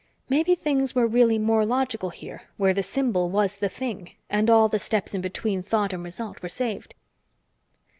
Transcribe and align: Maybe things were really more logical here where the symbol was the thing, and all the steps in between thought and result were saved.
Maybe 0.29 0.55
things 0.55 0.95
were 0.95 1.05
really 1.05 1.37
more 1.37 1.63
logical 1.63 2.09
here 2.09 2.47
where 2.57 2.73
the 2.73 2.81
symbol 2.81 3.29
was 3.29 3.57
the 3.57 3.69
thing, 3.69 4.13
and 4.31 4.49
all 4.49 4.67
the 4.67 4.79
steps 4.79 5.13
in 5.13 5.21
between 5.21 5.61
thought 5.61 5.93
and 5.93 6.03
result 6.03 6.41
were 6.41 6.49
saved. 6.49 6.95